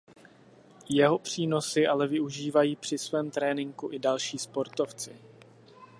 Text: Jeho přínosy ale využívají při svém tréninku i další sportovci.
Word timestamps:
Jeho 0.89 1.19
přínosy 1.19 1.87
ale 1.87 2.07
využívají 2.07 2.75
při 2.75 2.97
svém 2.97 3.31
tréninku 3.31 3.89
i 3.91 3.99
další 3.99 4.37
sportovci. 4.37 5.19